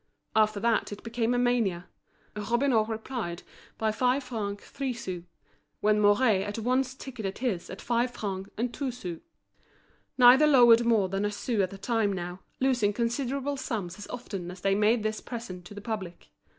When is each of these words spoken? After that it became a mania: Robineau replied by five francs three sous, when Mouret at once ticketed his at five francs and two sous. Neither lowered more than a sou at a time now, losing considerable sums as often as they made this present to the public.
After 0.35 0.59
that 0.59 0.91
it 0.91 1.03
became 1.03 1.35
a 1.35 1.37
mania: 1.37 1.87
Robineau 2.35 2.85
replied 2.85 3.43
by 3.77 3.91
five 3.91 4.23
francs 4.23 4.67
three 4.71 4.93
sous, 4.93 5.25
when 5.79 5.99
Mouret 5.99 6.41
at 6.43 6.57
once 6.57 6.95
ticketed 6.95 7.37
his 7.37 7.69
at 7.69 7.83
five 7.83 8.09
francs 8.09 8.49
and 8.57 8.73
two 8.73 8.89
sous. 8.89 9.21
Neither 10.17 10.47
lowered 10.47 10.85
more 10.87 11.07
than 11.07 11.23
a 11.23 11.29
sou 11.29 11.61
at 11.61 11.71
a 11.71 11.77
time 11.77 12.11
now, 12.13 12.39
losing 12.59 12.93
considerable 12.93 13.57
sums 13.57 13.99
as 13.99 14.07
often 14.07 14.49
as 14.49 14.61
they 14.61 14.73
made 14.73 15.03
this 15.03 15.21
present 15.21 15.65
to 15.65 15.75
the 15.75 15.81
public. 15.81 16.29